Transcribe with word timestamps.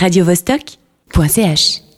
radiovostok.ch 0.00 1.89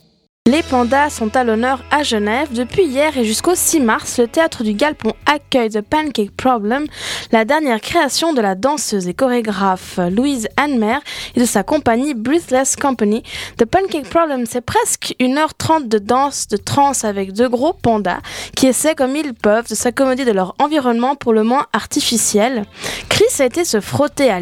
les 0.53 0.61
pandas 0.61 1.09
sont 1.09 1.35
à 1.37 1.45
l'honneur 1.45 1.81
à 1.89 2.03
Genève. 2.03 2.49
Depuis 2.51 2.83
hier 2.83 3.17
et 3.17 3.23
jusqu'au 3.23 3.55
6 3.55 3.79
mars, 3.79 4.19
le 4.19 4.27
théâtre 4.27 4.65
du 4.65 4.73
Galpon 4.73 5.13
accueille 5.25 5.69
The 5.69 5.79
Pancake 5.79 6.35
Problem, 6.35 6.85
la 7.31 7.45
dernière 7.45 7.79
création 7.79 8.33
de 8.33 8.41
la 8.41 8.53
danseuse 8.53 9.07
et 9.07 9.13
chorégraphe 9.13 10.01
Louise 10.11 10.49
Anmer 10.57 10.97
et 11.37 11.39
de 11.39 11.45
sa 11.45 11.63
compagnie 11.63 12.13
Breathless 12.13 12.75
Company. 12.75 13.23
The 13.57 13.63
Pancake 13.63 14.09
Problem, 14.09 14.45
c'est 14.45 14.59
presque 14.59 15.15
1h30 15.21 15.87
de 15.87 15.97
danse 15.97 16.49
de 16.49 16.57
trance 16.57 17.05
avec 17.05 17.31
deux 17.31 17.47
gros 17.47 17.71
pandas 17.71 18.19
qui 18.55 18.67
essaient 18.67 18.95
comme 18.95 19.15
ils 19.15 19.33
peuvent 19.33 19.69
de 19.69 19.75
s'accommoder 19.75 20.25
de 20.25 20.33
leur 20.33 20.55
environnement 20.59 21.15
pour 21.15 21.31
le 21.31 21.43
moins 21.43 21.67
artificiel. 21.71 22.65
Chris 23.07 23.25
a 23.39 23.45
été 23.45 23.63
se 23.63 23.79
frotter 23.79 24.29
à 24.29 24.41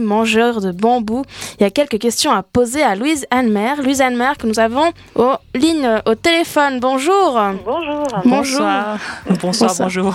mangeur 0.00 0.60
de 0.60 0.72
bambou. 0.72 1.22
Il 1.58 1.62
y 1.62 1.66
a 1.66 1.70
quelques 1.70 1.98
questions 1.98 2.32
à 2.32 2.42
poser 2.42 2.82
à 2.82 2.96
Louise 2.96 3.26
Anmer. 3.30 3.74
Louise 3.80 4.00
Anmer 4.00 4.32
que 4.36 4.48
nous 4.48 4.58
avons 4.58 4.92
au 5.20 5.34
ligne 5.54 6.00
au 6.06 6.14
téléphone. 6.14 6.80
Bonjour. 6.80 7.38
Bonjour. 7.64 8.06
Bonsoir. 8.24 8.98
Bonsoir, 9.40 9.74
bonjour. 9.78 10.14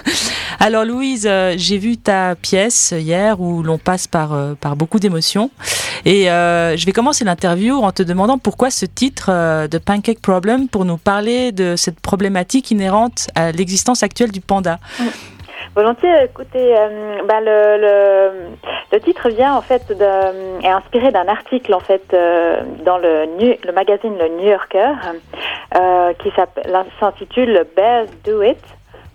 Alors 0.60 0.84
Louise, 0.84 1.26
euh, 1.28 1.54
j'ai 1.56 1.76
vu 1.76 1.98
ta 1.98 2.34
pièce 2.34 2.94
hier 2.96 3.40
où 3.40 3.62
l'on 3.62 3.78
passe 3.78 4.06
par, 4.06 4.32
euh, 4.32 4.54
par 4.54 4.74
beaucoup 4.74 4.98
d'émotions. 4.98 5.50
Et 6.04 6.30
euh, 6.30 6.76
je 6.76 6.86
vais 6.86 6.92
commencer 6.92 7.24
l'interview 7.24 7.76
en 7.76 7.92
te 7.92 8.02
demandant 8.02 8.38
pourquoi 8.38 8.70
ce 8.70 8.86
titre 8.86 9.30
de 9.68 9.78
Pancake 9.78 10.20
Problem 10.20 10.68
pour 10.68 10.84
nous 10.84 10.96
parler 10.96 11.52
de 11.52 11.74
cette 11.76 12.00
problématique 12.00 12.70
inhérente 12.70 13.28
à 13.34 13.52
l'existence 13.52 14.02
actuelle 14.02 14.32
du 14.32 14.40
panda. 14.40 14.78
Volontiers, 15.74 16.24
écoutez, 16.24 16.76
euh, 16.76 17.18
bah, 17.26 17.40
le, 17.40 17.78
le, 17.80 18.30
le, 18.92 19.00
titre 19.00 19.28
vient 19.28 19.54
en 19.54 19.62
fait 19.62 19.86
de, 19.88 20.64
est 20.64 20.68
inspiré 20.70 21.10
d'un 21.10 21.28
article 21.28 21.74
en 21.74 21.80
fait 21.80 22.02
euh, 22.12 22.62
dans 22.84 22.98
le, 22.98 23.26
le 23.64 23.72
magazine 23.72 24.16
Le 24.18 24.28
New 24.28 24.48
Yorker 24.48 24.92
euh, 25.76 26.12
qui 26.14 26.32
s'intitule 27.00 27.66
Bears 27.76 28.06
Do 28.24 28.42
It. 28.42 28.58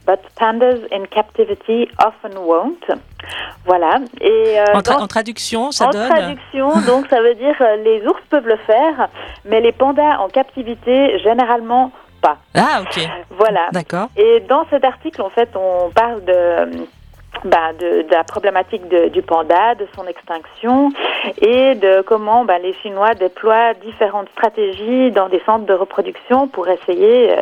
But 0.05 0.19
pandas 0.37 0.79
in 0.91 1.05
captivity 1.05 1.87
often 2.05 2.37
won't. 2.37 2.83
Voilà. 3.63 3.99
Et 4.19 4.59
en, 4.73 5.01
en, 5.01 5.07
traduction, 5.07 5.71
ça 5.71 5.87
en 5.87 5.91
donne. 5.91 6.11
En 6.11 6.15
traduction, 6.15 6.67
donc 6.87 7.07
ça 7.09 7.21
veut 7.21 7.35
dire 7.35 7.55
les 7.85 8.05
ours 8.05 8.19
peuvent 8.29 8.45
le 8.45 8.57
faire, 8.57 9.07
mais 9.45 9.61
les 9.61 9.71
pandas 9.71 10.17
en 10.19 10.27
captivité 10.27 11.17
généralement 11.19 11.93
ah, 12.55 12.81
ok. 12.81 13.07
Voilà. 13.31 13.69
D'accord. 13.71 14.07
Et 14.15 14.41
dans 14.41 14.65
cet 14.69 14.83
article, 14.83 15.21
en 15.21 15.29
fait, 15.29 15.49
on 15.55 15.89
parle 15.91 16.23
de 16.25 16.87
bah, 17.45 17.73
de, 17.77 18.03
de, 18.03 18.11
la 18.11 18.23
problématique 18.23 18.87
de, 18.87 19.09
du 19.09 19.21
panda, 19.21 19.75
de 19.75 19.87
son 19.95 20.07
extinction 20.07 20.89
et 21.41 21.75
de 21.75 22.01
comment 22.01 22.45
bah, 22.45 22.59
les 22.59 22.73
Chinois 22.75 23.13
déploient 23.15 23.73
différentes 23.73 24.29
stratégies 24.29 25.11
dans 25.11 25.29
des 25.29 25.41
centres 25.45 25.65
de 25.65 25.73
reproduction 25.73 26.47
pour 26.47 26.67
essayer 26.67 27.31
euh, 27.31 27.41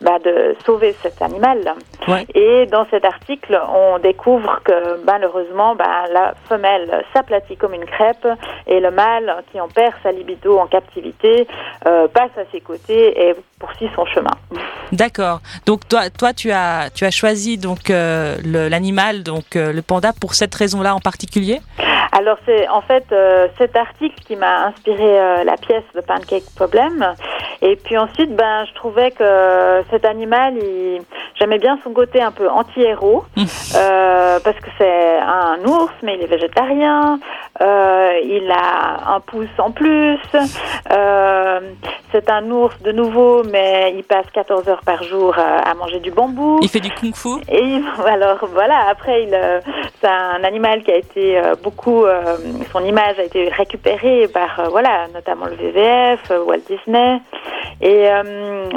bah, 0.00 0.18
de 0.24 0.56
sauver 0.64 0.94
cet 1.02 1.20
animal. 1.22 1.74
Ouais. 2.06 2.24
Et 2.34 2.66
dans 2.66 2.86
cet 2.90 3.04
article, 3.04 3.60
on 3.74 3.98
découvre 3.98 4.60
que 4.64 5.04
malheureusement, 5.04 5.74
bah, 5.74 6.04
la 6.12 6.34
femelle 6.48 7.04
s'aplatit 7.12 7.56
comme 7.56 7.74
une 7.74 7.86
crêpe 7.86 8.28
et 8.66 8.80
le 8.80 8.90
mâle, 8.90 9.42
qui 9.50 9.60
en 9.60 9.68
perd 9.68 9.94
sa 10.02 10.12
libido 10.12 10.58
en 10.58 10.66
captivité, 10.66 11.46
euh, 11.86 12.08
passe 12.08 12.36
à 12.36 12.44
ses 12.52 12.60
côtés 12.60 13.28
et 13.28 13.34
poursuit 13.58 13.90
son 13.94 14.06
chemin. 14.06 14.30
D'accord. 14.92 15.40
Donc 15.66 15.86
toi, 15.88 16.10
toi, 16.10 16.32
tu 16.32 16.50
as, 16.50 16.90
tu 16.94 17.04
as 17.04 17.10
choisi 17.10 17.58
donc 17.58 17.90
euh, 17.90 18.36
l'animal, 18.44 19.22
donc 19.22 19.56
euh, 19.56 19.72
le 19.72 19.82
panda, 19.82 20.12
pour 20.12 20.34
cette 20.34 20.54
raison-là 20.54 20.94
en 20.94 21.00
particulier? 21.00 21.60
Alors 22.12 22.38
c'est 22.44 22.68
en 22.68 22.82
fait 22.82 23.04
euh, 23.12 23.46
cet 23.56 23.76
article 23.76 24.16
qui 24.26 24.34
m'a 24.34 24.66
inspiré 24.66 25.00
euh, 25.00 25.44
la 25.44 25.56
pièce 25.56 25.84
de 25.94 26.00
Pancake 26.00 26.44
Problem. 26.56 27.14
Et 27.62 27.76
puis 27.76 27.96
ensuite, 27.96 28.34
ben, 28.34 28.64
je 28.68 28.74
trouvais 28.74 29.10
que 29.12 29.82
cet 29.90 30.04
animal, 30.04 30.54
il... 30.56 31.02
j'aimais 31.38 31.58
bien 31.58 31.78
son 31.84 31.92
côté 31.92 32.20
un 32.20 32.32
peu 32.32 32.48
anti-héros, 32.48 33.24
euh, 33.76 34.40
parce 34.42 34.56
que 34.56 34.70
c'est 34.78 35.18
un 35.20 35.58
ours, 35.66 35.92
mais 36.02 36.16
il 36.16 36.22
est 36.22 36.26
végétarien. 36.26 37.20
Euh, 37.62 38.20
il 38.24 38.50
a 38.50 39.14
un 39.14 39.20
pouce 39.20 39.48
en 39.58 39.70
plus. 39.70 40.18
Euh, 40.90 41.60
c'est 42.12 42.30
un 42.30 42.50
ours 42.50 42.74
de 42.82 42.90
nouveau, 42.92 43.42
mais 43.44 43.94
il 43.96 44.02
passe 44.02 44.26
14 44.32 44.68
heures 44.68 44.80
par 44.84 45.02
jour 45.02 45.38
à, 45.38 45.70
à 45.70 45.74
manger 45.74 46.00
du 46.00 46.10
bambou. 46.10 46.58
Il 46.62 46.68
fait 46.68 46.80
du 46.80 46.90
kung-fu. 46.90 47.40
Et 47.50 47.80
alors 48.06 48.38
voilà, 48.52 48.88
après, 48.88 49.24
il, 49.24 49.34
euh, 49.34 49.60
c'est 50.00 50.08
un 50.08 50.42
animal 50.44 50.82
qui 50.82 50.90
a 50.90 50.96
été 50.96 51.38
euh, 51.38 51.54
beaucoup, 51.62 52.04
euh, 52.04 52.36
son 52.72 52.84
image 52.84 53.18
a 53.18 53.24
été 53.24 53.48
récupérée 53.48 54.28
par, 54.32 54.70
voilà, 54.70 55.08
notamment 55.14 55.46
le 55.46 55.52
WWF, 55.52 56.32
Walt 56.46 56.62
Disney. 56.68 57.20
Et 57.82 58.08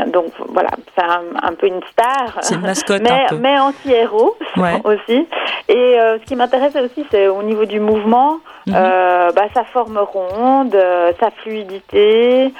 donc 0.07 0.31
voilà, 0.49 0.69
c'est 0.95 1.03
un, 1.03 1.23
un, 1.41 1.53
peu 1.53 1.67
une 1.67 1.81
star. 1.91 2.37
C'est 2.41 2.55
une 2.55 2.61
mascotte 2.61 3.01
mais, 3.01 3.25
mais 3.37 3.59
anti-héros 3.59 4.37
Ouais. 4.55 4.81
aussi. 4.85 5.27
Et 5.67 5.97
ce 6.19 6.25
qui 6.25 6.37
m'intéresse 6.37 6.75
aussi, 6.75 7.05
c'est 7.11 7.27
au 7.27 7.43
niveau 7.43 7.65
du 7.65 7.81
mouvement. 7.81 8.39
Euh, 8.69 9.31
bah, 9.31 9.47
sa 9.53 9.63
forme 9.65 9.97
ronde, 9.97 10.73
euh, 10.75 11.11
sa 11.19 11.31
fluidité. 11.31 12.53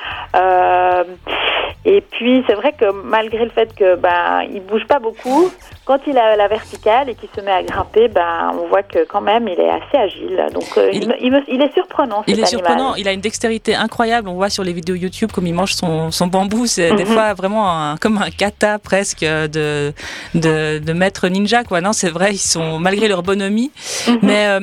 Et 1.86 2.02
puis 2.02 2.44
c'est 2.48 2.54
vrai 2.54 2.72
que 2.74 2.92
malgré 2.92 3.44
le 3.44 3.52
fait 3.52 3.74
que 3.76 3.96
bah, 3.96 4.44
il 4.46 4.62
bouge 4.62 4.86
pas 4.88 5.00
beaucoup, 5.00 5.52
quand 5.86 6.00
il 6.08 6.18
a 6.18 6.38
la 6.38 6.48
verticale 6.48 7.10
et 7.10 7.16
qu'il 7.16 7.28
se 7.36 7.42
met 7.42 7.52
à 7.52 7.62
grimper, 7.62 8.08
ben 8.08 8.54
on 8.58 8.68
voit 8.68 8.84
que 8.84 9.04
quand 9.06 9.20
même 9.20 9.50
il 9.50 9.60
est 9.60 9.70
assez 9.70 9.98
agile. 9.98 10.46
Donc 10.54 10.78
euh, 10.78 10.90
il, 10.94 11.04
il, 11.04 11.08
me, 11.10 11.16
il, 11.22 11.32
me, 11.32 11.42
il, 11.50 11.62
est 11.62 11.74
surprenant. 11.74 12.24
Il 12.26 12.40
est 12.40 12.44
animal. 12.44 12.50
surprenant. 12.50 12.96
Il 12.96 13.08
a 13.10 13.12
une 13.12 13.20
dextérité 13.20 13.76
incroyable. 13.76 14.30
On 14.30 14.36
voit 14.36 14.50
sur 14.50 14.64
les 14.64 14.72
vidéos 14.72 14.96
YouTube 14.96 15.32
comme 15.34 15.46
il 15.46 15.54
mange 15.54 15.74
son, 15.74 16.10
son 16.12 16.28
bambou. 16.28 16.68
C'est 16.68 16.90
mm 16.90 16.94
-hmm. 16.94 16.98
des 16.98 17.06
fois 17.06 17.34
vraiment 17.34 17.66
un, 17.70 17.98
comme 17.98 18.18
un 18.18 18.32
kata 18.32 18.80
presque 18.80 19.26
de 19.26 19.94
de, 20.34 20.80
de 20.80 20.94
maître 20.94 21.28
ninja 21.28 21.66
quoi. 21.66 21.82
Non, 21.82 21.92
c'est 21.92 22.14
vrai. 22.18 22.30
Ils 22.32 22.48
sont 22.56 22.80
malgré 22.80 23.10
leur 23.10 23.22
bonhomie. 23.30 23.72
Mm 23.74 24.12
-hmm. 24.12 24.20
Mais 24.28 24.42
euh, 24.48 24.60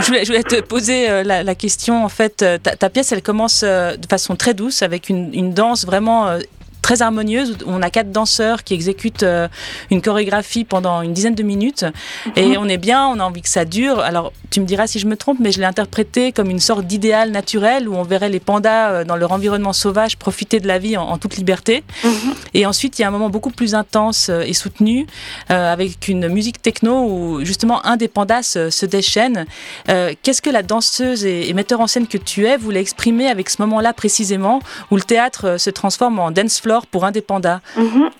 je, 0.00 0.06
voulais, 0.08 0.22
je 0.24 0.28
voulais 0.32 0.48
te 0.54 0.60
poser 0.74 1.00
euh, 1.08 1.22
la, 1.30 1.38
la 1.50 1.54
question 1.54 1.94
en 2.04 2.12
fait. 2.18 2.36
Ta, 2.64 2.72
ta, 2.82 2.88
pièce 2.94 3.12
elle 3.14 3.22
commence 3.30 3.60
de 4.02 4.06
façon 4.14 4.34
très 4.42 4.54
douce 4.54 4.78
avec 4.82 5.02
une, 5.12 5.24
une 5.42 5.52
danse 5.54 5.86
vraiment 5.86 6.31
euh, 6.32 6.42
très 6.82 7.00
harmonieuse. 7.00 7.56
On 7.66 7.80
a 7.80 7.90
quatre 7.90 8.10
danseurs 8.10 8.64
qui 8.64 8.74
exécutent 8.74 9.22
euh, 9.22 9.48
une 9.90 10.02
chorégraphie 10.02 10.64
pendant 10.64 11.00
une 11.02 11.12
dizaine 11.12 11.34
de 11.34 11.42
minutes 11.42 11.86
et 12.36 12.58
on 12.58 12.68
est 12.68 12.76
bien, 12.76 13.06
on 13.06 13.18
a 13.20 13.24
envie 13.24 13.42
que 13.42 13.48
ça 13.48 13.64
dure. 13.64 14.00
Alors 14.00 14.32
tu 14.50 14.60
me 14.60 14.66
diras 14.66 14.86
si 14.86 14.98
je 14.98 15.06
me 15.06 15.16
trompe, 15.16 15.38
mais 15.40 15.52
je 15.52 15.60
l'ai 15.60 15.64
interprété 15.64 16.32
comme 16.32 16.50
une 16.50 16.60
sorte 16.60 16.84
d'idéal 16.86 17.30
naturel 17.30 17.88
où 17.88 17.94
on 17.94 18.02
verrait 18.02 18.28
les 18.28 18.40
pandas 18.40 18.90
euh, 18.90 19.04
dans 19.04 19.16
leur 19.16 19.32
environnement 19.32 19.72
sauvage 19.72 20.18
profiter 20.18 20.60
de 20.60 20.66
la 20.66 20.78
vie 20.78 20.96
en, 20.96 21.04
en 21.04 21.18
toute 21.18 21.36
liberté. 21.36 21.84
Mmh. 22.04 22.08
Et 22.54 22.66
ensuite, 22.66 22.98
il 22.98 23.02
y 23.02 23.04
a 23.04 23.08
un 23.08 23.12
moment 23.12 23.30
beaucoup 23.30 23.50
plus 23.50 23.74
intense 23.74 24.28
euh, 24.28 24.42
et 24.42 24.52
soutenu 24.52 25.06
avec 25.48 26.08
une 26.08 26.28
musique 26.28 26.60
techno 26.60 27.04
où 27.04 27.44
justement 27.44 27.84
un 27.86 27.96
des 27.96 28.08
pandas 28.08 28.42
se, 28.42 28.70
se 28.70 28.86
déchaîne. 28.86 29.46
Qu'est-ce 29.86 30.42
que 30.42 30.50
la 30.50 30.62
danseuse 30.62 31.24
et, 31.24 31.48
et 31.48 31.52
metteur 31.52 31.80
en 31.80 31.86
scène 31.86 32.06
que 32.06 32.18
tu 32.18 32.46
es 32.46 32.56
voulait 32.56 32.80
exprimer 32.80 33.28
avec 33.28 33.50
ce 33.50 33.60
moment-là 33.62 33.92
précisément 33.92 34.60
où 34.90 34.96
le 34.96 35.02
théâtre 35.02 35.58
se 35.58 35.70
transforme 35.70 36.18
en 36.18 36.30
dance 36.30 36.60
floor 36.60 36.81
pour 36.86 37.04
un 37.04 37.10
des 37.10 37.22
pandas 37.22 37.60
mm 37.76 37.82
-hmm. 37.82 38.10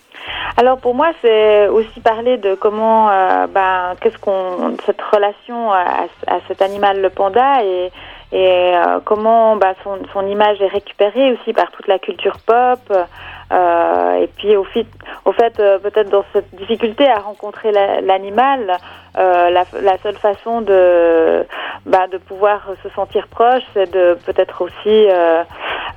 Alors 0.56 0.78
pour 0.78 0.94
moi, 0.94 1.10
c'est 1.22 1.68
aussi 1.68 2.00
parler 2.00 2.36
de 2.36 2.54
comment, 2.54 3.10
euh, 3.10 3.46
ben, 3.46 3.94
qu'est-ce 4.00 4.18
qu'on, 4.18 4.76
cette 4.84 5.00
relation 5.00 5.72
à, 5.72 6.06
cet 6.48 6.60
animal, 6.62 7.00
le 7.00 7.10
panda, 7.10 7.64
et, 7.64 7.90
euh, 8.34 9.00
comment 9.04 9.56
ben, 9.56 9.74
son, 9.82 10.26
image 10.26 10.60
est 10.60 10.68
récupérée 10.68 11.32
aussi 11.32 11.52
par 11.52 11.70
toute 11.70 11.86
la 11.88 11.98
culture 11.98 12.36
pop. 12.46 12.80
Euh, 13.52 14.14
et 14.22 14.28
puis 14.28 14.56
au, 14.56 14.64
fit, 14.64 14.86
au 15.26 15.32
fait, 15.32 15.54
peut-être 15.56 16.08
dans 16.08 16.24
cette 16.32 16.54
difficulté 16.54 17.06
à 17.06 17.18
rencontrer 17.18 17.70
l'animal, 18.02 18.78
la, 19.14 19.98
seule 20.02 20.16
façon 20.16 20.62
de, 20.62 21.44
bah, 21.86 22.06
de 22.08 22.18
pouvoir 22.18 22.60
se 22.82 22.88
sentir 22.90 23.26
proche, 23.28 23.62
c'est 23.74 23.90
de 23.90 24.16
peut-être 24.26 24.62
aussi 24.62 25.08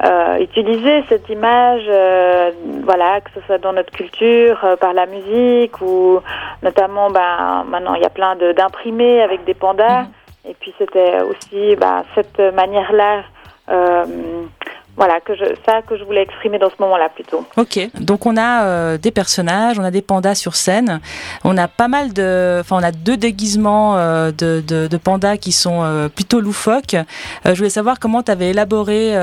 euh, 0.05 0.37
utiliser 0.39 1.03
cette 1.09 1.27
image, 1.29 1.83
euh, 1.87 2.51
voilà, 2.83 3.21
que 3.21 3.29
ce 3.35 3.41
soit 3.45 3.57
dans 3.57 3.73
notre 3.73 3.91
culture, 3.91 4.59
euh, 4.63 4.75
par 4.75 4.93
la 4.93 5.05
musique 5.05 5.81
ou 5.81 6.19
notamment, 6.61 7.09
ben, 7.09 7.65
maintenant 7.67 7.95
il 7.95 8.01
y 8.01 8.05
a 8.05 8.09
plein 8.09 8.35
d'imprimés 8.35 9.21
avec 9.21 9.43
des 9.45 9.55
pandas. 9.55 10.03
-hmm. 10.03 10.49
Et 10.49 10.55
puis 10.59 10.71
c'était 10.77 11.21
aussi 11.29 11.75
ben, 11.75 12.03
cette 12.13 12.39
manière-là 12.61 13.23
voilà, 14.97 15.19
que 15.19 15.35
je, 15.35 15.43
ça 15.65 15.81
que 15.81 15.97
je 15.97 16.03
voulais 16.03 16.21
exprimer 16.21 16.57
dans 16.57 16.69
ce 16.69 16.75
moment-là 16.79 17.09
plutôt. 17.09 17.45
Ok, 17.57 17.79
donc 17.99 18.25
on 18.25 18.37
a 18.37 18.63
euh, 18.63 18.97
des 18.97 19.11
personnages, 19.11 19.77
on 19.77 19.83
a 19.83 19.91
des 19.91 20.01
pandas 20.01 20.35
sur 20.35 20.55
scène, 20.55 21.01
on 21.43 21.57
a 21.57 21.67
pas 21.67 21.87
mal 21.89 22.13
de, 22.13 22.59
enfin 22.61 22.77
on 22.79 22.83
a 22.83 22.91
deux 22.91 23.17
déguisements 23.17 23.97
euh, 23.97 24.31
de, 24.31 24.63
de, 24.65 24.87
de, 24.87 24.97
pandas 24.97 25.37
qui 25.37 25.51
sont 25.51 25.83
euh, 25.83 26.07
plutôt 26.07 26.39
loufoques. 26.39 26.95
Je 27.43 27.53
voulais 27.53 27.69
savoir 27.69 27.99
comment 27.99 28.23
tu 28.23 28.31
avais 28.31 28.51
élaboré 28.51 29.13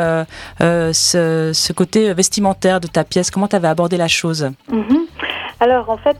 ce, 0.60 1.52
ce, 1.54 1.72
côté 1.72 2.12
vestimentaire 2.12 2.80
de 2.80 2.86
ta 2.86 3.04
pièce, 3.04 3.30
comment 3.30 3.48
tu 3.48 3.56
avais 3.56 3.68
abordé 3.68 3.96
la 3.96 4.08
chose. 4.08 4.50
Mm 4.68 4.82
-hmm. 4.82 5.00
Alors 5.60 5.88
en 5.90 5.96
fait, 5.96 6.18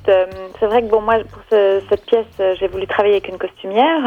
c'est 0.58 0.66
vrai 0.66 0.82
que 0.82 0.90
bon 0.94 1.00
moi 1.02 1.14
pour 1.32 1.42
ce, 1.50 1.80
cette 1.88 2.04
pièce 2.06 2.34
j'ai 2.58 2.68
voulu 2.68 2.86
travailler 2.86 3.16
avec 3.18 3.28
une 3.28 3.38
costumière. 3.38 4.04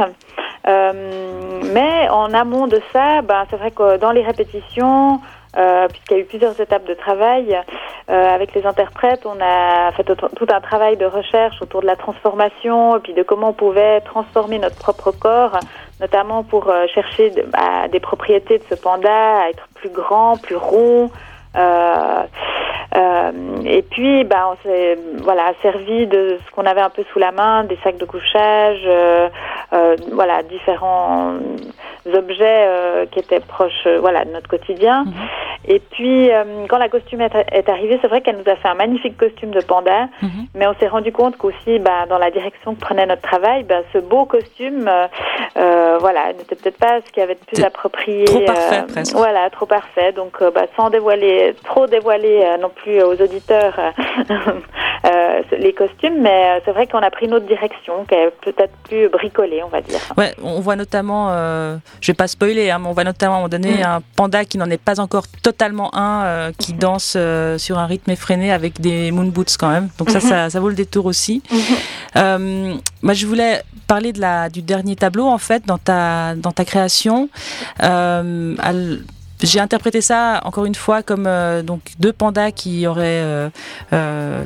mais 1.75 1.95
en 2.09 2.29
amont 2.33 2.67
de 2.75 2.79
ça, 2.93 3.21
ben, 3.29 3.41
c'est 3.49 3.59
vrai 3.61 3.71
que 3.71 3.97
dans 4.03 4.13
les 4.17 4.25
répétitions, 4.31 5.19
euh, 5.57 5.87
puisqu'il 5.87 6.17
y 6.17 6.19
a 6.19 6.23
eu 6.23 6.25
plusieurs 6.25 6.59
étapes 6.59 6.85
de 6.85 6.93
travail. 6.93 7.57
Euh, 8.07 8.35
avec 8.35 8.53
les 8.53 8.65
interprètes, 8.67 9.25
on 9.25 9.37
a 9.41 9.91
fait 9.93 10.03
tout 10.03 10.47
un 10.49 10.61
travail 10.61 10.95
de 10.95 11.05
recherche 11.05 11.59
autour 11.61 11.81
de 11.81 11.87
la 11.87 11.95
transformation 11.95 12.97
et 12.97 12.99
puis 12.99 13.13
de 13.13 13.23
comment 13.23 13.49
on 13.49 13.53
pouvait 13.53 13.99
transformer 14.01 14.59
notre 14.59 14.75
propre 14.75 15.11
corps, 15.11 15.59
notamment 15.99 16.43
pour 16.43 16.69
euh, 16.69 16.85
chercher 16.93 17.31
bah, 17.51 17.87
des 17.91 17.99
propriétés 17.99 18.59
de 18.59 18.63
ce 18.69 18.75
panda, 18.75 19.39
à 19.41 19.49
être 19.49 19.67
plus 19.73 19.89
grand, 19.89 20.39
plus 20.39 20.55
rond. 20.55 21.09
Euh, 21.55 22.23
euh, 22.95 23.31
et 23.65 23.81
puis, 23.81 24.23
bah, 24.23 24.51
on 24.51 24.67
s'est 24.67 24.99
voilà 25.23 25.53
servi 25.63 26.05
de 26.05 26.37
ce 26.45 26.51
qu'on 26.51 26.65
avait 26.67 26.81
un 26.81 26.91
peu 26.91 27.03
sous 27.11 27.19
la 27.19 27.31
main, 27.31 27.63
des 27.63 27.77
sacs 27.83 27.97
de 27.97 28.05
couchage, 28.05 28.87
voilà 30.11 30.43
différents 30.43 31.33
objets 32.13 33.07
qui 33.11 33.19
étaient 33.19 33.39
proches, 33.39 33.87
voilà, 33.99 34.25
de 34.25 34.31
notre 34.31 34.47
quotidien. 34.47 35.05
Mhm. 35.05 35.13
Et 35.67 35.79
puis, 35.79 36.31
euh, 36.31 36.43
quand 36.69 36.77
la 36.77 36.89
costume 36.89 37.21
est, 37.21 37.69
arrivée, 37.69 37.97
c'est 38.01 38.07
vrai 38.07 38.21
qu'elle 38.21 38.37
nous 38.37 38.51
a 38.51 38.55
fait 38.55 38.67
un 38.67 38.75
magnifique 38.75 39.17
costume 39.17 39.51
de 39.51 39.61
panda, 39.61 40.07
mhm. 40.21 40.47
mais 40.53 40.67
on 40.67 40.75
s'est 40.75 40.87
rendu 40.87 41.11
compte 41.11 41.37
qu'aussi, 41.37 41.79
bah, 41.79 42.05
dans 42.07 42.17
la 42.17 42.29
direction 42.29 42.75
que 42.75 42.79
prenait 42.79 43.05
notre 43.05 43.21
travail, 43.21 43.63
bah, 43.63 43.81
ce 43.93 43.97
beau 43.97 44.25
costume, 44.25 44.87
euh, 44.87 45.07
euh 45.57 45.97
voilà, 45.99 46.33
n'était 46.33 46.55
peut-être 46.55 46.77
pas 46.77 46.99
ce 47.05 47.11
qui 47.11 47.21
avait 47.21 47.35
de 47.35 47.39
plus 47.39 47.63
approprié. 47.63 48.25
Trop 48.25 48.41
parfait, 48.41 48.79
euh, 48.79 48.87
presque. 48.87 49.15
Voilà, 49.15 49.49
trop 49.49 49.65
parfait. 49.65 50.11
Donc, 50.11 50.41
bah, 50.53 50.65
sans 50.75 50.89
dévoiler, 50.89 51.55
trop 51.63 51.87
dévoiler 51.87 52.57
non 52.61 52.69
plus 52.69 53.01
aux 53.01 53.19
auditeurs 53.19 53.79
les 55.51 55.73
costumes, 55.73 56.21
mais 56.21 56.61
c'est 56.65 56.71
vrai 56.71 56.87
qu'on 56.87 56.99
a 56.99 57.11
pris 57.11 57.25
une 57.25 57.33
autre 57.33 57.45
direction, 57.45 58.05
qui 58.05 58.15
est 58.15 58.31
peut-être 58.41 58.73
plus 58.83 59.09
bricolée, 59.09 59.61
on 59.63 59.69
va 59.69 59.81
dire. 59.81 59.99
Ouais, 60.17 60.33
on 60.43 60.59
voit 60.59 60.75
notamment, 60.75 61.29
je 62.01 62.11
vais 62.11 62.15
pas 62.15 62.27
spoiler, 62.27 62.69
hein, 62.69 62.79
mais 62.79 62.87
on 62.87 62.93
voit 62.93 63.03
notamment 63.03 63.33
à 63.33 63.37
un 63.37 63.39
moment 63.41 63.49
donné 63.49 63.79
mm. 63.79 63.83
un 63.83 64.01
panda 64.15 64.45
qui 64.45 64.57
n'en 64.57 64.69
est 64.69 64.81
pas 64.81 64.99
encore 64.99 65.25
totalement 65.41 65.93
un 65.95 66.23
euh, 66.23 66.51
qui 66.57 66.73
mhm. 66.73 66.79
danse 66.79 67.13
euh, 67.15 67.57
sur 67.57 67.77
un 67.77 67.85
rythme 67.85 68.11
effréné 68.11 68.51
avec 68.51 68.81
des 68.81 69.11
moon 69.11 69.25
boots 69.25 69.57
quand 69.57 69.69
même. 69.69 69.89
Donc 69.97 70.09
ça, 70.09 70.19
mhm. 70.19 70.49
ça, 70.49 70.59
vaut 70.59 70.69
le 70.69 70.75
détour 70.75 71.05
aussi. 71.05 71.41
Euh, 72.15 72.75
moi, 73.01 73.13
je 73.13 73.27
voulais 73.27 73.61
parler 73.87 74.13
de 74.13 74.21
la, 74.21 74.49
du 74.49 74.61
dernier 74.61 74.95
tableau 74.95 75.27
en 75.27 75.37
fait 75.37 75.65
dans 75.65 75.77
ta 75.77 76.35
dans 76.35 76.51
ta 76.51 76.65
création. 76.65 77.29
J'ai 79.41 79.59
interprété 79.59 80.01
ça 80.01 80.41
encore 80.45 80.65
une 80.65 80.75
fois 80.75 81.03
comme 81.03 81.29
donc 81.63 81.81
deux 81.99 82.13
pandas 82.13 82.51
qui 82.51 82.87
auraient 82.87 83.51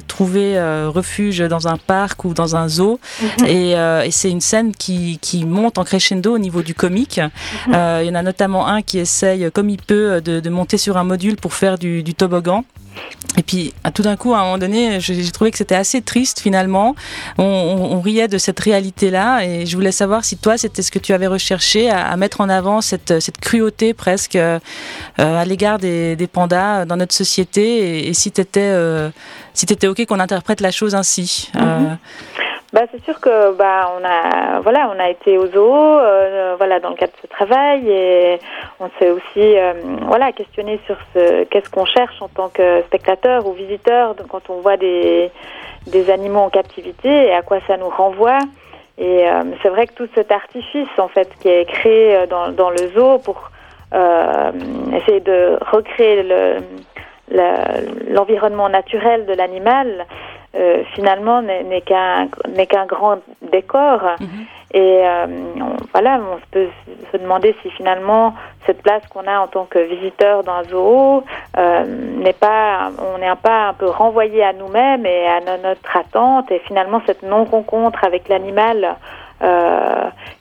trouvé 0.08 0.60
refuge 0.88 1.40
dans 1.40 1.68
un 1.68 1.78
parc 1.78 2.26
ou 2.26 2.34
dans 2.34 2.56
un 2.56 2.68
zoo 2.68 3.00
et, 3.46 3.72
et 3.72 4.12
c'est 4.12 4.30
une 4.32 4.42
scène 4.42 4.74
qui, 4.74 5.20
qui, 5.22 5.46
monte 5.46 5.78
en 5.78 5.84
crescendo 5.84 6.34
au 6.34 6.40
niveau 6.40 6.62
du 6.62 6.74
comique. 6.74 7.22
Il 7.68 7.74
y 7.74 8.10
en 8.10 8.16
a 8.16 8.24
notamment 8.24 8.68
un 8.68 8.82
qui 8.82 9.00
essaye 9.00 9.52
comme 9.52 9.70
il 9.70 9.82
peut 9.82 10.22
de, 10.22 10.40
de 10.40 10.50
monter 10.50 10.78
sur 10.78 10.98
un 10.98 11.04
module 11.04 11.36
pour 11.36 11.54
faire 11.54 11.78
du, 11.78 12.04
du 12.04 12.14
toboggan. 12.14 12.64
Et 13.38 13.44
puis, 13.44 13.74
tout 13.94 14.02
d'un 14.02 14.18
coup, 14.18 14.34
à 14.34 14.40
un 14.40 14.44
moment 14.44 14.58
donné, 14.58 15.00
j'ai 15.00 15.32
trouvé 15.32 15.52
que 15.52 15.58
c'était 15.58 15.76
assez 15.76 16.02
triste 16.02 16.40
finalement. 16.40 16.96
On, 17.38 18.02
riait 18.02 18.28
de 18.28 18.38
cette 18.38 18.60
réalité-là, 18.60 19.46
et 19.46 19.66
je 19.66 19.76
voulais 19.76 19.92
savoir 19.92 20.26
si 20.26 20.36
toi, 20.38 20.58
c'était 20.58 20.82
ce 20.82 20.92
que 20.92 21.00
tu 21.00 21.14
avais 21.14 21.28
recherché 21.28 21.90
à, 21.90 22.16
mettre 22.18 22.42
en 22.42 22.50
avant 22.50 22.82
cette, 22.82 23.14
cruauté 23.42 23.94
presque 23.94 24.36
euh, 24.36 24.60
à 25.18 25.46
l'égard 25.46 25.78
des, 25.78 26.30
pandas 26.32 26.86
dans 26.86 26.98
notre 26.98 27.14
société, 27.14 28.08
et, 28.08 28.14
si 28.14 28.32
t'étais, 28.32 28.62
euh, 28.62 29.10
si 29.54 29.66
t'étais 29.66 29.88
ok 29.88 30.06
qu'on 30.06 30.20
interprète 30.20 30.60
la 30.60 30.72
chose 30.72 30.96
ainsi. 30.96 31.50
Euh, 31.56 31.60
mm-hmm. 31.60 31.98
Bah, 32.72 32.82
c'est 32.92 33.04
sûr 33.04 33.20
que 33.20 33.54
bah 33.54 33.92
on 33.98 34.06
a 34.06 34.60
voilà 34.60 34.92
on 34.96 35.00
a 35.00 35.10
été 35.10 35.40
au 35.40 35.48
zoo 35.48 35.74
euh, 35.74 36.54
voilà 36.56 36.80
dans 36.80 36.90
le 36.90 36.96
cadre 36.96 37.14
de 37.14 37.22
ce 37.24 37.28
travail 37.28 37.90
et 37.90 38.40
on 38.80 38.92
s'est 39.00 39.10
aussi 39.10 39.58
euh, 39.58 39.74
voilà 40.04 40.32
questionné 40.34 40.80
sur 40.86 40.96
ce 41.16 41.46
qu'est-ce 41.46 41.68
qu'on 41.72 41.86
cherche 41.86 42.22
en 42.22 42.28
tant 42.28 42.50
que 42.50 42.84
spectateur 42.84 43.48
ou 43.48 43.54
visiteur 43.54 44.14
quand 44.30 44.52
on 44.52 44.62
voit 44.62 44.78
des 44.78 45.32
des 45.88 46.12
animaux 46.12 46.42
en 46.42 46.52
captivité 46.52 47.10
et 47.10 47.34
à 47.34 47.42
quoi 47.42 47.58
ça 47.66 47.76
nous 47.78 47.90
renvoie. 47.90 48.38
Et 49.00 49.28
euh, 49.28 49.46
c'est 49.64 49.70
vrai 49.70 49.88
que 49.88 49.94
tout 49.94 50.10
cet 50.14 50.32
artifice 50.32 51.00
en 51.00 51.08
fait 51.08 51.28
qui 51.42 51.48
est 51.48 51.66
créé 51.66 52.28
dans 52.28 52.50
dans 52.52 52.70
le 52.70 52.88
zoo 52.94 53.18
pour 53.18 53.50
essayer 54.94 55.22
de 55.22 55.58
recréer 55.72 56.22
le 56.22 56.58
l'environnement 58.10 58.70
naturel 58.70 59.26
de 59.26 59.34
l'animal 59.34 60.06
euh, 60.56 60.84
finalement 60.96 61.44
n'est 61.44 61.82
qu'un 61.82 62.28
n'est 62.56 62.66
qu'un 62.66 62.88
grand 62.88 63.20
décor 63.52 64.02
mhm. 64.20 64.28
et 64.74 65.02
euh, 65.04 65.28
voilà 65.94 66.20
on 66.20 66.40
peut 66.50 66.70
se 67.12 67.18
demander 67.18 67.56
si 67.62 67.70
finalement 67.70 68.34
cette 68.66 68.82
place 68.82 69.04
qu'on 69.10 69.28
a 69.28 69.42
en 69.42 69.48
tant 69.48 69.66
que 69.66 69.78
visiteur 69.78 70.44
dans 70.44 70.54
un 70.54 70.64
zoo 70.64 71.24
euh, 71.56 71.86
n'est 71.86 72.34
pas 72.34 72.90
on 72.98 73.20
n'est 73.20 73.36
pas 73.36 73.68
un 73.68 73.74
peu 73.74 73.86
renvoyé 73.90 74.44
à 74.44 74.54
nous-mêmes 74.54 75.06
et 75.06 75.28
à 75.28 75.40
notre 75.40 75.96
attente 75.96 76.52
et 76.52 76.58
finalement 76.66 77.04
cette 77.06 77.22
non 77.22 77.44
rencontre 77.44 78.04
avec 78.04 78.28
l'animal 78.28 78.96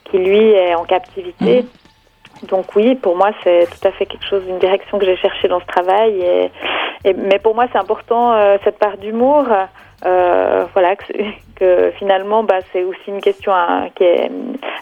qui 0.05 0.17
lui 0.17 0.53
est 0.53 0.73
en 0.73 0.85
captivité 0.85 1.61
mhm. 1.61 2.47
donc 2.49 2.75
oui, 2.75 2.95
pour 2.95 3.15
moi, 3.15 3.29
c'est 3.43 3.67
tout 3.67 3.87
à 3.87 3.91
fait 3.91 4.07
quelque 4.07 4.25
chose, 4.25 4.43
une 4.47 4.59
direction 4.59 4.97
que 4.97 5.05
j'ai 5.05 5.15
cherchée 5.15 5.47
dans 5.47 5.61
ce 5.61 5.65
travail. 5.67 6.19
Et, 6.19 6.51
et 7.05 7.13
mais 7.13 7.39
pour 7.39 7.55
moi, 7.55 7.67
c'est 7.71 7.77
important 7.77 8.35
cette 8.65 8.77
part 8.77 8.97
d'humour 8.97 9.45
euh, 10.05 10.65
voilà 10.73 10.95
que, 10.95 11.05
que, 11.55 11.91
finalement 11.97 12.43
bah, 12.43 12.59
c'est 12.71 12.83
aussi 12.83 13.07
une 13.07 13.21
question 13.21 13.51
à, 13.51 13.87
qui 13.95 14.03
est, 14.03 14.31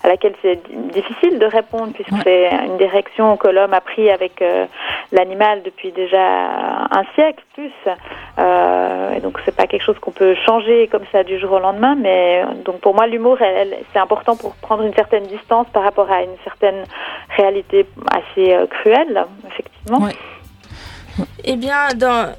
à 0.04 0.08
laquelle 0.08 0.36
c'est 0.42 0.60
difficile 0.94 1.40
de 1.40 1.46
répondre 1.46 1.92
puisque 1.94 2.24
c'est 2.24 2.50
une 2.66 2.78
direction 2.78 3.38
que 3.38 3.48
l'homme 3.48 3.74
a 3.74 3.82
pris 3.82 4.10
avec 4.10 4.42
euh, 4.42 4.66
l'animal 5.12 5.64
depuis 5.64 5.92
déjà 5.92 6.88
un 6.92 7.04
siècle 7.16 7.44
plus. 7.54 7.72
Euh, 8.40 9.14
et 9.16 9.20
donc 9.20 9.40
c'est 9.46 9.56
pas 9.56 9.66
quelque 9.66 9.84
chose 9.84 9.98
qu'on 10.00 10.12
peut 10.12 10.36
changer 10.46 10.88
comme 10.88 11.06
ça 11.12 11.24
du 11.24 11.40
jour 11.40 11.54
au 11.54 11.60
lendemain 11.60 11.96
mais 11.96 12.44
donc 12.66 12.80
pour 12.82 12.94
moi 12.94 13.08
l'humour 13.08 13.38
c'est 13.92 14.00
important 14.00 14.36
pour 14.36 14.54
prendre 14.56 14.84
une 14.84 14.94
certaine 14.94 15.26
distance 15.26 15.68
par 15.74 15.84
rapport 15.84 16.12
à 16.12 16.22
une 16.22 16.38
certaine 16.44 16.84
réalité 17.36 17.88
assez 18.12 18.54
euh, 18.54 18.68
cruelle 18.68 19.26
effectivement. 19.48 20.00
Ouais. 20.00 20.14
Eh 21.44 21.56
bien, 21.56 21.88
dans, 21.96 22.34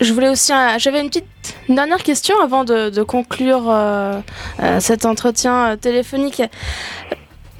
je 0.00 0.12
voulais 0.12 0.28
aussi, 0.28 0.52
j'avais 0.78 1.00
une 1.00 1.08
petite 1.08 1.26
dernière 1.68 2.02
question 2.02 2.38
avant 2.40 2.64
de, 2.64 3.02
conclure 3.02 3.64
euh, 3.68 4.20
euh, 4.62 4.80
cet 4.80 5.04
entretien 5.04 5.72
euh, 5.72 5.76
téléphonique. 5.76 6.42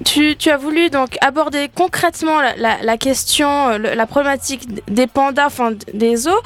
Tu, 0.04 0.36
as 0.50 0.56
voulu 0.56 0.90
donc 0.90 1.16
aborder 1.22 1.70
concrètement 1.74 2.40
la, 2.58 2.96
question, 2.98 3.78
la 3.78 4.06
problématique 4.06 4.68
des 4.90 5.06
pandas, 5.06 5.46
enfin 5.46 5.72
des 5.94 6.16
zoos, 6.16 6.42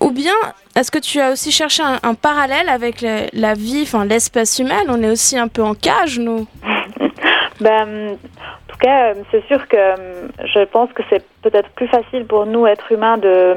ou 0.00 0.10
bien 0.10 0.34
est-ce 0.74 0.90
que 0.90 0.98
tu 0.98 1.20
as 1.20 1.30
aussi 1.30 1.52
cherché 1.52 1.82
un, 1.84 2.14
parallèle 2.14 2.68
avec 2.68 3.04
la 3.32 3.54
vie, 3.54 3.82
enfin 3.82 4.04
l'espèce 4.04 4.58
humaine? 4.58 4.86
On 4.88 5.02
est 5.02 5.10
aussi 5.10 5.38
un 5.38 5.46
peu 5.46 5.62
en 5.62 5.74
cage, 5.74 6.18
nous. 6.18 6.48
ben, 7.60 8.16
cas, 8.80 9.12
euh, 9.12 9.14
c'est 9.30 9.46
sûr 9.46 9.66
que 9.68 9.76
euh, 9.76 10.28
je 10.44 10.64
pense 10.64 10.92
que 10.92 11.02
c'est 11.10 11.24
peut-être 11.42 11.68
plus 11.70 11.88
facile 11.88 12.26
pour 12.26 12.46
nous, 12.46 12.66
êtres 12.66 12.92
humains, 12.92 13.18
de, 13.18 13.54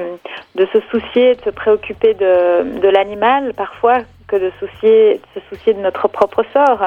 de 0.55 0.67
se 0.71 0.79
soucier, 0.91 1.35
de 1.35 1.41
se 1.41 1.49
préoccuper 1.49 2.13
de, 2.13 2.79
de 2.79 2.87
l'animal 2.87 3.53
parfois 3.53 3.99
que 4.27 4.35
de 4.37 4.51
soucier, 4.59 5.21
se 5.33 5.39
soucier 5.49 5.73
de 5.73 5.79
notre 5.79 6.07
propre 6.07 6.43
sort. 6.53 6.79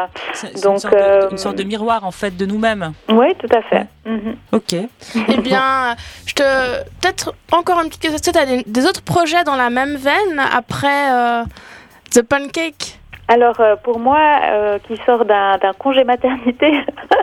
Donc, 0.63 0.75
une 0.75 0.79
sorte, 0.79 0.95
de, 0.95 0.99
euh, 0.99 1.31
une 1.31 1.39
sorte, 1.39 1.57
de, 1.57 1.65
miroir 1.65 2.05
en 2.05 2.11
fait 2.11 2.37
de 2.37 2.47
nous-mêmes. 2.47 2.93
Oui, 3.09 3.35
tout 3.39 3.55
à 3.55 3.63
fait. 3.63 3.87
Mhm. 4.05 4.37
Ok. 4.53 4.73
eh 4.73 5.37
bien, 5.39 5.95
je 6.27 6.35
te 6.35 6.83
peut-être 7.01 7.35
encore 7.53 7.81
une 7.81 7.89
petite 7.89 8.03
question. 8.03 8.33
Tu 8.33 8.39
as 8.39 8.47
des, 8.47 8.63
des, 8.67 8.87
autres 8.87 9.03
projets 9.03 9.45
dans 9.45 9.57
la 9.57 9.71
même 9.71 9.97
veine 9.97 10.39
après 10.39 11.45
The 12.11 12.23
Pancake? 12.23 12.96
Alors 13.29 13.61
euh, 13.61 13.75
pour 13.77 13.99
moi, 13.99 14.21
euh, 14.45 14.79
qui 14.87 14.97
sort 15.05 15.25
d'un 15.25 15.59
congé 15.79 16.05
maternité, 16.05 16.73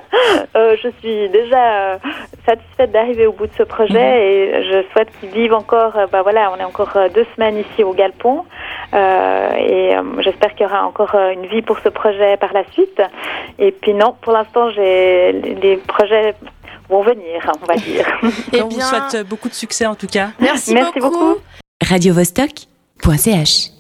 euh, 0.55 0.75
je 0.81 0.89
suis 0.99 1.29
déjà 1.29 1.97
satisfaite 2.45 2.91
d'arriver 2.91 3.25
au 3.25 3.31
bout 3.31 3.47
de 3.47 3.53
ce 3.57 3.63
projet 3.63 3.93
mhm. 3.93 4.21
et 4.21 4.63
je 4.63 4.83
souhaite 4.91 5.09
qu'il 5.19 5.29
vive 5.29 5.53
encore. 5.53 5.93
bah 6.11 6.21
voilà, 6.23 6.51
on 6.51 6.59
est 6.59 6.63
encore 6.65 6.97
deux 7.13 7.25
semaines 7.35 7.57
ici 7.57 7.83
au 7.83 7.93
Galpon 7.93 8.43
et 8.93 9.95
j'espère 10.19 10.53
qu'il 10.53 10.63
y 10.63 10.65
aura 10.65 10.85
encore 10.85 11.15
une 11.15 11.47
vie 11.47 11.61
pour 11.61 11.79
ce 11.79 11.89
projet 11.89 12.37
par 12.37 12.53
la 12.53 12.63
suite. 12.71 13.01
Et 13.57 13.71
puis 13.71 13.93
non, 13.93 14.15
pour 14.21 14.33
l'instant, 14.33 14.69
j'ai 14.71 15.31
les 15.31 15.77
projets 15.77 16.35
vont 16.89 17.01
venir, 17.01 17.49
on 17.61 17.65
va 17.65 17.75
dire. 17.75 18.05
et 18.53 18.61
on 18.61 18.67
vous 18.67 18.81
souhaite 18.81 19.27
beaucoup 19.27 19.47
de 19.47 19.53
succès 19.53 19.85
en 19.85 19.95
tout 19.95 20.07
cas. 20.07 20.29
Merci, 20.39 20.73
Merci 20.73 20.99
beaucoup. 20.99 21.17
beaucoup. 21.17 21.39
Radio 21.81 22.13
-Vostok 22.13 22.67
.ch 23.17 23.73